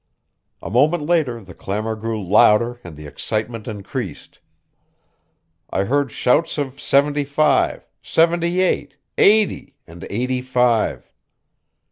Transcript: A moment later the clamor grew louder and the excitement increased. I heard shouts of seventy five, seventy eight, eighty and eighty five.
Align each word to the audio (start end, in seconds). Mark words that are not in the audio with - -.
A 0.63 0.69
moment 0.71 1.05
later 1.05 1.41
the 1.41 1.53
clamor 1.53 1.95
grew 1.95 2.25
louder 2.27 2.79
and 2.83 2.95
the 2.97 3.05
excitement 3.05 3.67
increased. 3.67 4.39
I 5.69 5.83
heard 5.83 6.11
shouts 6.11 6.57
of 6.57 6.81
seventy 6.81 7.23
five, 7.23 7.87
seventy 8.01 8.61
eight, 8.61 8.95
eighty 9.19 9.75
and 9.85 10.07
eighty 10.09 10.41
five. 10.41 11.13